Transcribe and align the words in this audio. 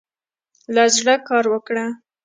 له 0.73 0.83
زړۀ 0.95 1.15
کار 1.27 1.45
وکړه. 1.49 1.85